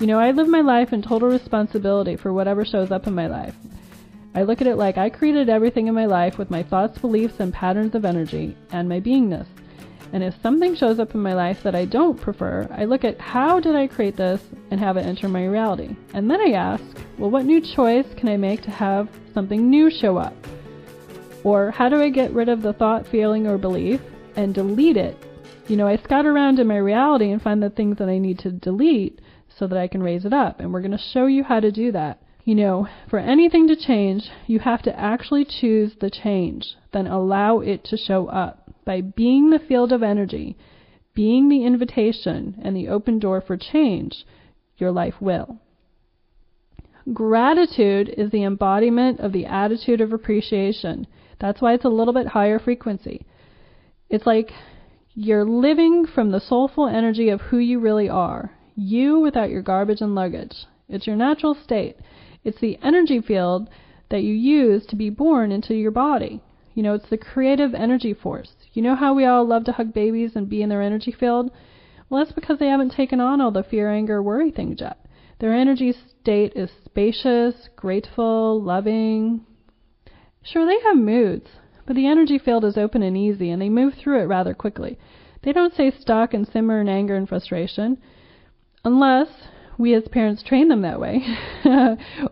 [0.00, 3.26] You know, I live my life in total responsibility for whatever shows up in my
[3.26, 3.56] life.
[4.32, 7.40] I look at it like I created everything in my life with my thoughts, beliefs,
[7.40, 9.48] and patterns of energy and my beingness.
[10.12, 13.20] And if something shows up in my life that I don't prefer, I look at
[13.20, 14.40] how did I create this
[14.70, 15.96] and have it enter my reality.
[16.14, 16.84] And then I ask,
[17.18, 20.36] well, what new choice can I make to have something new show up?
[21.42, 24.00] Or how do I get rid of the thought, feeling, or belief
[24.36, 25.16] and delete it?
[25.66, 28.38] You know, I scout around in my reality and find the things that I need
[28.40, 29.20] to delete
[29.58, 30.60] so that I can raise it up.
[30.60, 32.22] And we're going to show you how to do that.
[32.44, 37.60] You know, for anything to change, you have to actually choose the change, then allow
[37.60, 40.56] it to show up by being the field of energy,
[41.14, 44.24] being the invitation and the open door for change,
[44.78, 45.58] your life will.
[47.12, 51.06] Gratitude is the embodiment of the attitude of appreciation.
[51.40, 53.26] That's why it's a little bit higher frequency.
[54.08, 54.52] It's like
[55.14, 58.52] you're living from the soulful energy of who you really are.
[58.80, 60.54] You without your garbage and luggage.
[60.88, 61.96] It's your natural state.
[62.44, 63.68] It's the energy field
[64.08, 66.40] that you use to be born into your body.
[66.76, 68.52] You know, it's the creative energy force.
[68.74, 71.50] You know how we all love to hug babies and be in their energy field?
[72.08, 75.04] Well, that's because they haven't taken on all the fear, anger, worry things yet.
[75.40, 79.44] Their energy state is spacious, grateful, loving.
[80.40, 81.48] Sure, they have moods,
[81.84, 85.00] but the energy field is open and easy, and they move through it rather quickly.
[85.42, 87.98] They don't stay stuck and simmer in anger and frustration,
[88.84, 89.28] unless
[89.78, 91.24] we as parents train them that way,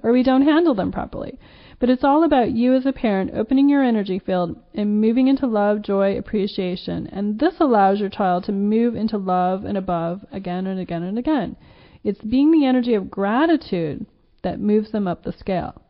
[0.03, 1.39] or we don't handle them properly.
[1.79, 5.47] But it's all about you as a parent opening your energy field and moving into
[5.47, 7.07] love, joy, appreciation.
[7.09, 11.19] And this allows your child to move into love and above again and again and
[11.19, 11.57] again.
[12.03, 14.07] It's being the energy of gratitude
[14.43, 15.83] that moves them up the scale.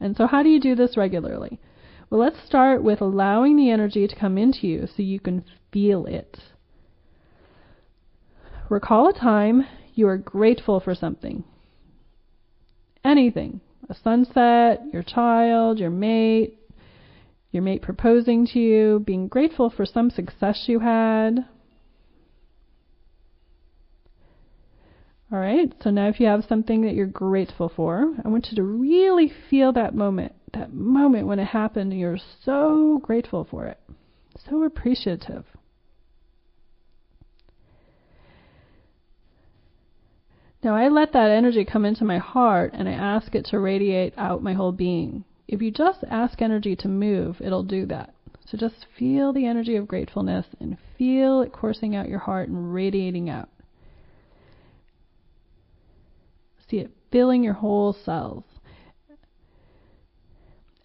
[0.00, 1.58] And so, how do you do this regularly?
[2.08, 6.06] Well, let's start with allowing the energy to come into you so you can feel
[6.06, 6.38] it.
[8.68, 9.66] Recall a time
[9.96, 11.42] you are grateful for something.
[13.04, 16.58] Anything a sunset, your child, your mate,
[17.52, 21.46] your mate proposing to you, being grateful for some success you had.
[25.32, 28.56] All right, so now if you have something that you're grateful for, I want you
[28.56, 33.66] to really feel that moment, that moment when it happened and you're so grateful for
[33.66, 33.80] it,
[34.48, 35.44] so appreciative.
[40.66, 44.14] Now I let that energy come into my heart and I ask it to radiate
[44.16, 45.22] out my whole being.
[45.46, 48.12] If you just ask energy to move, it'll do that.
[48.44, 52.74] So just feel the energy of gratefulness and feel it coursing out your heart and
[52.74, 53.48] radiating out.
[56.68, 58.42] See it filling your whole cells.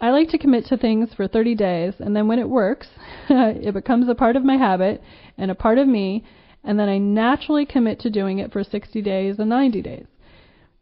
[0.00, 2.88] I like to commit to things for 30 days, and then when it works,
[3.28, 5.02] it becomes a part of my habit
[5.36, 6.24] and a part of me,
[6.62, 10.06] and then I naturally commit to doing it for 60 days and 90 days.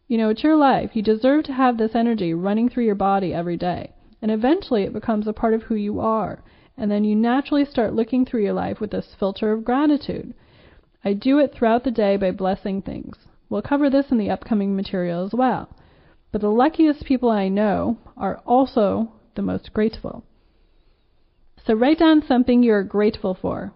[0.08, 0.94] You know, it's your life.
[0.94, 3.92] You deserve to have this energy running through your body every day.
[4.22, 6.42] And eventually it becomes a part of who you are.
[6.76, 10.34] And then you naturally start looking through your life with this filter of gratitude.
[11.04, 13.16] I do it throughout the day by blessing things.
[13.48, 15.70] We'll cover this in the upcoming material as well.
[16.32, 20.25] But the luckiest people I know are also the most grateful.
[21.67, 23.73] So write down something you're grateful for.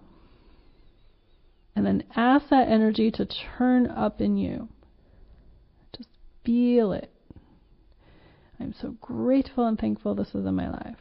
[1.74, 4.68] And then ask that energy to turn up in you.
[5.96, 6.08] Just
[6.44, 7.10] feel it.
[8.60, 10.96] I'm so grateful and thankful this is in my life.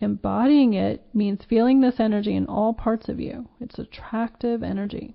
[0.00, 3.48] Embodying it means feeling this energy in all parts of you.
[3.60, 5.14] It's attractive energy.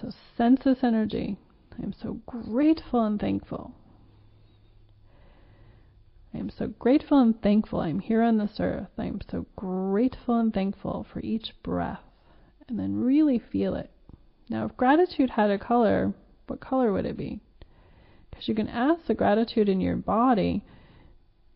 [0.00, 1.38] So sense this energy.
[1.82, 3.74] I'm so grateful and thankful.
[6.34, 8.88] I am so grateful and thankful I'm here on this earth.
[8.98, 12.02] I am so grateful and thankful for each breath.
[12.68, 13.90] And then really feel it.
[14.48, 16.12] Now, if gratitude had a color,
[16.46, 17.40] what color would it be?
[18.30, 20.62] Because you can ask the gratitude in your body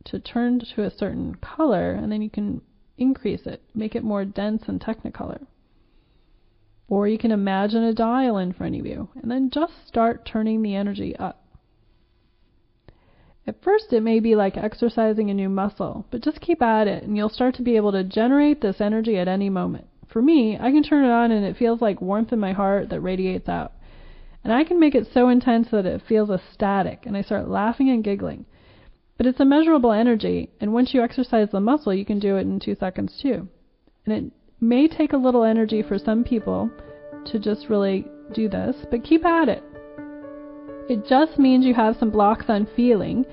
[0.04, 2.62] to turn to a certain color, and then you can
[2.96, 5.46] increase it, make it more dense and technicolor.
[6.90, 10.60] Or you can imagine a dial in front of you, and then just start turning
[10.60, 11.46] the energy up.
[13.46, 17.04] At first, it may be like exercising a new muscle, but just keep at it,
[17.04, 19.86] and you'll start to be able to generate this energy at any moment.
[20.08, 22.88] For me, I can turn it on, and it feels like warmth in my heart
[22.90, 23.72] that radiates out.
[24.42, 27.88] And I can make it so intense that it feels ecstatic, and I start laughing
[27.88, 28.46] and giggling.
[29.16, 32.40] But it's a measurable energy, and once you exercise the muscle, you can do it
[32.40, 33.48] in two seconds too.
[34.06, 36.70] And it may take a little energy for some people
[37.26, 39.62] to just really do this, but keep at it.
[40.88, 43.24] It just means you have some blocks on feeling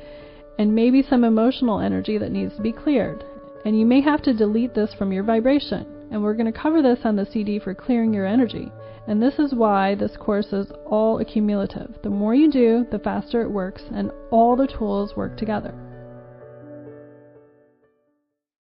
[0.60, 3.24] and maybe some emotional energy that needs to be cleared.
[3.66, 5.86] And you may have to delete this from your vibration.
[6.12, 8.72] And we're going to cover this on the CD for clearing your energy.
[9.08, 11.96] And this is why this course is all accumulative.
[12.04, 15.74] The more you do, the faster it works, and all the tools work together.